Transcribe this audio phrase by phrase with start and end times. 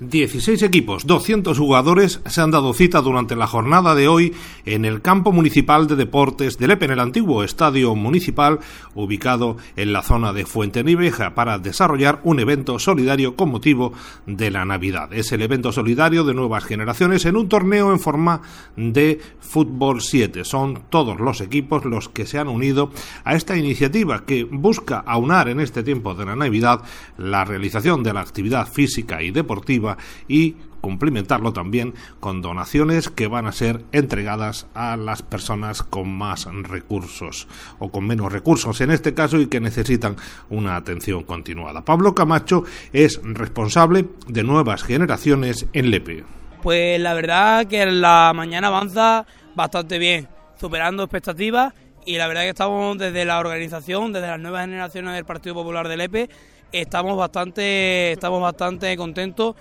[0.00, 4.32] 16 equipos, 200 jugadores se han dado cita durante la jornada de hoy
[4.64, 8.60] en el campo municipal de deportes de Lepe, en el antiguo estadio municipal
[8.94, 13.92] ubicado en la zona de Fuente Niveja, para desarrollar un evento solidario con motivo
[14.24, 15.12] de la Navidad.
[15.12, 18.40] Es el evento solidario de nuevas generaciones en un torneo en forma
[18.76, 20.46] de fútbol 7.
[20.46, 22.90] Son todos los equipos los que se han unido
[23.24, 26.80] a esta iniciativa que busca aunar en este tiempo de la Navidad
[27.18, 29.89] la realización de la actividad física y deportiva
[30.28, 36.46] y complementarlo también con donaciones que van a ser entregadas a las personas con más
[36.46, 40.16] recursos o con menos recursos en este caso y que necesitan
[40.48, 41.84] una atención continuada.
[41.84, 46.24] Pablo Camacho es responsable de nuevas generaciones en Lepe.
[46.62, 51.72] Pues la verdad que la mañana avanza bastante bien, superando expectativas
[52.04, 55.88] y la verdad que estamos desde la organización, desde las nuevas generaciones del Partido Popular
[55.88, 56.30] de Lepe,
[56.72, 59.56] estamos bastante, estamos bastante contentos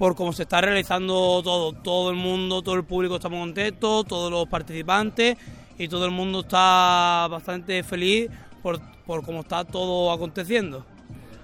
[0.00, 1.74] por cómo se está realizando todo.
[1.74, 5.36] Todo el mundo, todo el público estamos contentos, todos los participantes
[5.76, 8.30] y todo el mundo está bastante feliz
[8.62, 10.86] por, por cómo está todo aconteciendo.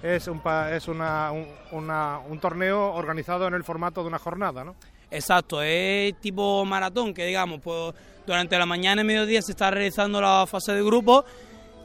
[0.01, 0.41] Es, un,
[0.73, 4.73] es una, un, torneo organizado en el formato de una jornada, ¿no?
[5.11, 7.93] Exacto, es tipo maratón, que digamos, pues
[8.25, 11.25] durante la mañana y mediodía se está realizando la fase de grupos.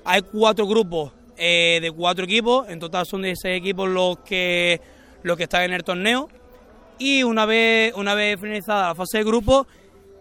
[0.06, 4.80] Hay cuatro grupos eh, de cuatro equipos, en total son 16 equipos los que,
[5.22, 6.30] los que están en el torneo
[7.02, 9.66] y una vez, una vez finalizada la fase de grupo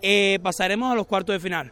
[0.02, 1.72] eh, pasaremos a los cuartos de final,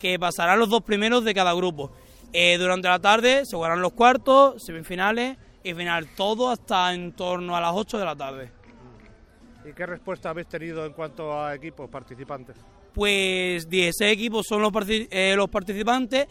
[0.00, 1.92] que pasarán los dos primeros de cada grupo.
[2.32, 7.54] Eh, durante la tarde se jugarán los cuartos, semifinales y final, todo hasta en torno
[7.54, 8.50] a las 8 de la tarde.
[9.64, 12.56] ¿Y qué respuesta habéis tenido en cuanto a equipos participantes?
[12.92, 16.26] Pues 16 equipos son los, eh, los participantes,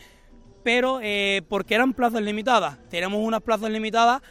[0.61, 0.99] pero
[1.47, 2.77] porque eran plazas limitadas.
[2.89, 4.21] Tenemos unas plazas limitadas,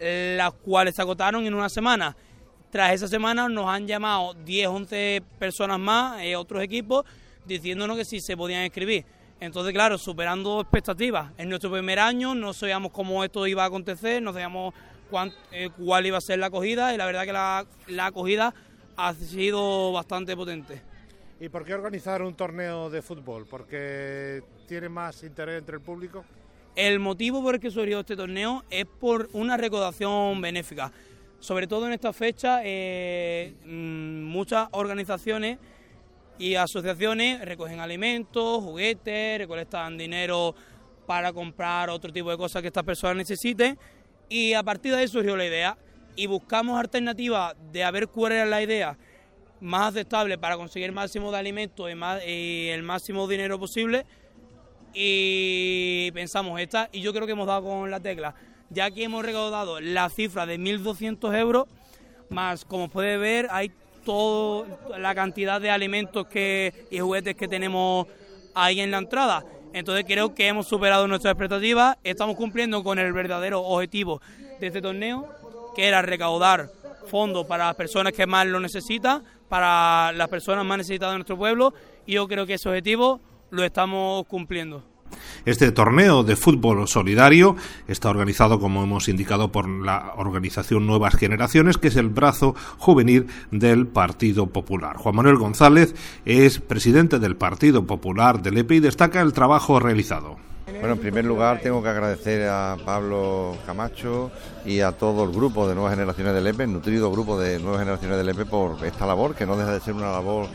[0.00, 2.16] las cuales se agotaron en una semana.
[2.74, 7.04] Tras esa semana nos han llamado 10, 11 personas más, eh, otros equipos,
[7.46, 9.04] diciéndonos que sí se podían inscribir.
[9.38, 11.30] Entonces, claro, superando expectativas.
[11.38, 14.74] En nuestro primer año no sabíamos cómo esto iba a acontecer, no sabíamos
[15.52, 18.52] eh, cuál iba a ser la acogida y la verdad que la, la acogida
[18.96, 20.82] ha sido bastante potente.
[21.38, 23.46] ¿Y por qué organizar un torneo de fútbol?
[23.48, 26.24] ¿Porque tiene más interés entre el público?
[26.74, 30.90] El motivo por el que surgió este torneo es por una recaudación benéfica.
[31.40, 35.58] Sobre todo en esta fecha, eh, mm, muchas organizaciones
[36.38, 40.54] y asociaciones recogen alimentos, juguetes, recolectan dinero
[41.06, 43.78] para comprar otro tipo de cosas que estas personas necesiten.
[44.28, 45.76] Y a partir de ahí surgió la idea.
[46.16, 48.96] Y buscamos alternativas de a ver cuál era la idea
[49.60, 54.06] más aceptable para conseguir el máximo de alimentos y, y el máximo dinero posible.
[54.92, 58.34] Y pensamos esta y yo creo que hemos dado con la tecla
[58.70, 61.66] ya que hemos recaudado la cifra de 1.200 euros,
[62.30, 63.70] más como puede ver hay
[64.04, 64.66] toda
[64.98, 68.06] la cantidad de alimentos que, y juguetes que tenemos
[68.54, 69.44] ahí en la entrada.
[69.72, 74.20] Entonces creo que hemos superado nuestras expectativas, estamos cumpliendo con el verdadero objetivo
[74.60, 75.28] de este torneo,
[75.74, 76.70] que era recaudar
[77.06, 81.36] fondos para las personas que más lo necesitan, para las personas más necesitadas de nuestro
[81.36, 81.74] pueblo,
[82.06, 83.20] y yo creo que ese objetivo
[83.50, 84.93] lo estamos cumpliendo.
[85.44, 87.56] Este torneo de fútbol solidario
[87.86, 93.26] está organizado, como hemos indicado, por la organización Nuevas Generaciones, que es el brazo juvenil
[93.50, 94.96] del Partido Popular.
[94.96, 95.94] Juan Manuel González
[96.24, 100.36] es presidente del Partido Popular del EPE y destaca el trabajo realizado.
[100.66, 104.30] Bueno, en primer lugar tengo que agradecer a Pablo Camacho
[104.64, 108.16] y a todo el grupo de Nuevas Generaciones del EPE, nutrido grupo de Nuevas Generaciones
[108.16, 110.46] del EPE, por esta labor, que no deja de ser una labor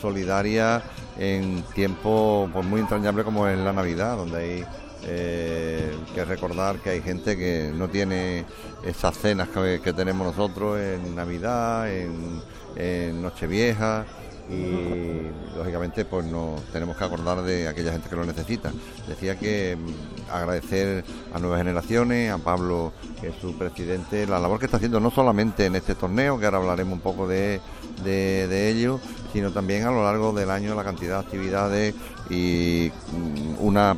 [0.00, 0.82] solidaria
[1.18, 4.64] en tiempo pues, muy entrañable como es la Navidad, donde hay
[5.04, 8.44] eh, que recordar que hay gente que no tiene
[8.84, 14.06] esas cenas que, tenemos nosotros en Navidad, en, Nochevieja
[14.48, 18.72] y lógicamente pues nos tenemos que acordar de aquella gente que lo necesita.
[19.08, 24.58] Decía que mm, agradecer a nuevas generaciones, a Pablo que es su presidente, la labor
[24.58, 27.60] que está haciendo no solamente en este torneo, que ahora hablaremos un poco de,
[28.06, 29.00] ello,
[29.32, 31.94] sino también a lo largo del año la cantidad de actividades
[32.30, 33.94] y mm, una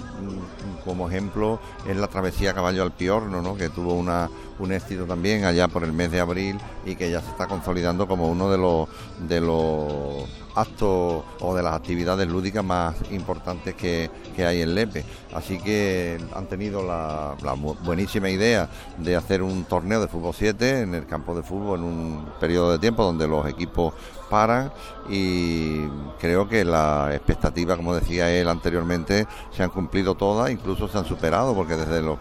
[0.85, 3.56] como ejemplo es la travesía Caballo al Piorno, ¿no?
[3.56, 4.29] que tuvo una,
[4.59, 8.06] un éxito también allá por el mes de abril y que ya se está consolidando
[8.06, 8.88] como uno de los
[9.29, 15.05] de los actos o de las actividades lúdicas más importantes que, hay en Lepe.
[15.35, 17.37] Así que han tenido la,
[17.85, 21.85] buenísima idea de hacer un torneo de fútbol 7 en el campo de fútbol en
[21.85, 23.93] un periodo de tiempo donde los equipos
[24.31, 24.73] paran
[25.11, 25.87] y
[26.21, 31.05] creo que las expectativas, como decía él anteriormente, se han cumplido todas, incluso se han
[31.05, 32.19] superado porque desde los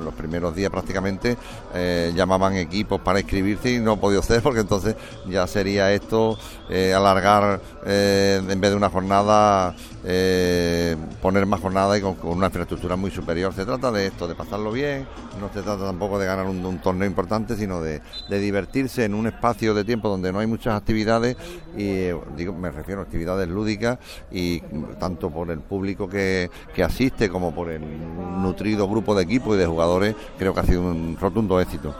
[0.00, 1.36] los primeros días prácticamente
[1.74, 4.96] eh, llamaban equipos para inscribirse y no ha podido ser porque entonces
[5.28, 6.38] ya sería esto
[6.70, 9.74] eh, alargar en vez de una jornada
[11.22, 13.54] poner más jornada y con, una infraestructura muy superior.
[13.54, 15.06] Se trata de esto, de pasarlo bien,
[15.40, 19.28] no se trata tampoco de ganar un, torneo importante, sino de, de, divertirse en un
[19.28, 21.36] espacio de tiempo donde no hay muchas actividades
[21.76, 23.98] y digo, me refiero a actividades lúdicas
[24.32, 24.60] y
[24.98, 27.82] tanto por el público que, que asiste como por el
[28.42, 31.94] nutrido grupo de equipo y de jugadores, creo que ha sido un rotundo éxito.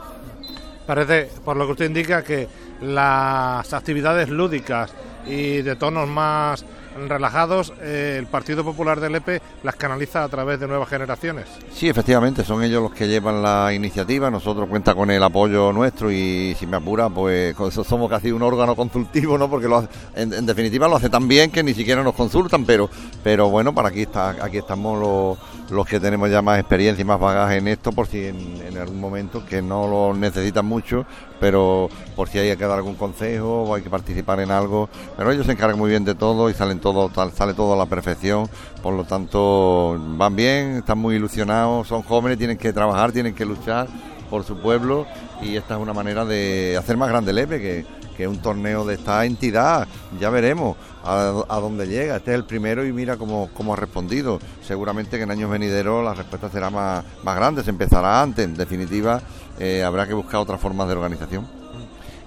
[0.85, 2.49] Parece, por lo que usted indica, que
[2.81, 4.91] las actividades lúdicas
[5.25, 6.65] y de tonos más
[7.07, 11.45] relajados, eh, el Partido Popular del EPE las canaliza a través de nuevas generaciones.
[11.71, 16.11] Sí, efectivamente, son ellos los que llevan la iniciativa, nosotros cuenta con el apoyo nuestro
[16.11, 17.55] y si me apura, pues
[17.87, 19.49] somos casi un órgano consultivo, ¿no?
[19.49, 22.89] Porque lo en, definitiva lo hace tan bien que ni siquiera nos consultan, pero,
[23.23, 27.05] pero bueno, para aquí, está, aquí estamos los, los que tenemos ya más experiencia y
[27.05, 31.05] más bagaje en esto, por si en, en algún momento, que no lo necesitan mucho,
[31.39, 35.31] pero por si hay que dar algún consejo o hay que participar en algo, pero
[35.31, 38.47] ellos se encargan muy bien de todo y salen todo, sale todo a la perfección,
[38.83, 43.45] por lo tanto van bien, están muy ilusionados, son jóvenes, tienen que trabajar, tienen que
[43.45, 43.87] luchar
[44.29, 45.07] por su pueblo.
[45.41, 47.85] Y esta es una manera de hacer más grande el EPE, que,
[48.15, 49.87] que un torneo de esta entidad,
[50.19, 54.39] ya veremos a, dónde llega, este es el primero y mira cómo, cómo ha respondido,
[54.61, 58.55] seguramente que en años venideros la respuesta será más, más grande, se empezará antes, en
[58.55, 59.21] definitiva
[59.59, 61.62] eh, habrá que buscar otras formas de organización.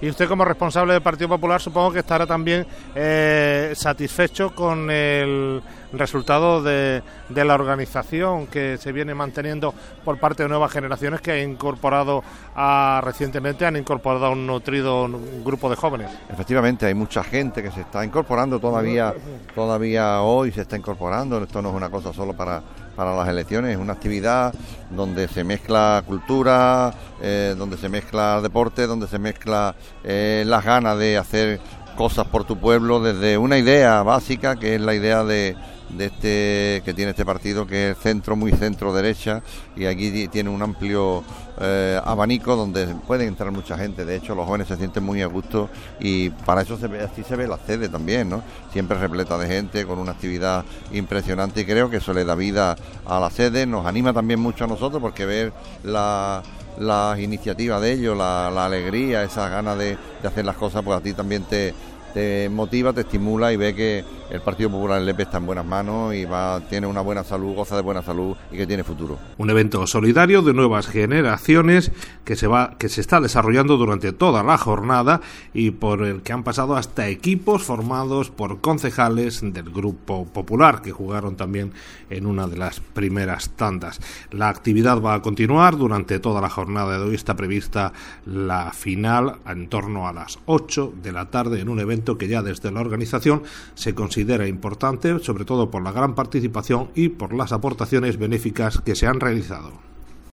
[0.01, 5.63] Y usted como responsable del Partido Popular supongo que estará también eh, satisfecho con el
[5.93, 9.73] resultado de, la organización que se viene manteniendo
[10.05, 12.23] por parte de nuevas generaciones que ha incorporado
[13.03, 15.09] recientemente han incorporado a un nutrido
[15.45, 16.11] grupo de jóvenes.
[16.29, 19.15] Efectivamente, hay mucha gente que se está incorporando todavía,
[19.55, 21.43] todavía hoy se está incorporando.
[21.43, 22.63] Esto no es una cosa solo para
[22.97, 23.73] para las elecciones.
[23.73, 24.55] Es una actividad
[24.91, 30.99] donde se mezcla cultura, eh, donde se mezcla deporte, donde se mezcla eh, las ganas
[30.99, 31.61] de hacer
[31.97, 35.57] cosas por tu pueblo desde una idea básica que es la idea de
[35.91, 39.43] de este que tiene este partido que es centro muy centro derecha
[39.77, 41.23] y aquí tiene un amplio
[41.61, 44.05] eh, abanico donde puede entrar mucha gente.
[44.05, 45.69] De hecho los jóvenes se sienten muy a gusto
[46.01, 48.43] y para eso se ve así se ve la sede también no
[48.73, 52.77] siempre repleta de gente con una actividad impresionante y creo que eso le da vida
[53.07, 53.67] a la sede.
[53.67, 56.43] Nos anima también mucho a nosotros porque ver la
[56.79, 61.15] las iniciativas de ellos, la, alegría, esa ganas de hacer las cosas, pues a ti
[61.15, 61.75] también te,
[62.17, 66.15] te motiva, te estimula y ve que el Partido Popular Lepe está en buenas manos
[66.15, 69.19] y va, tiene una buena salud, goza de buena salud y que tiene futuro.
[69.37, 71.93] Un evento solidario de nuevas generaciones
[72.25, 75.21] que se va, que se está desarrollando durante toda la jornada
[75.53, 80.93] y por el que han pasado hasta equipos formados por concejales del Grupo Popular que
[80.93, 81.75] jugaron también
[82.09, 84.01] en una de las primeras tandas.
[84.31, 87.15] La actividad va a continuar durante toda la jornada de hoy.
[87.15, 87.93] Está prevista
[88.25, 92.43] la final en torno a las 8 de la tarde en un evento que ya
[92.43, 93.43] desde la organización
[93.75, 98.95] se considera importante, sobre todo por la gran participación y por las aportaciones benéficas que
[98.95, 99.96] se han realizado.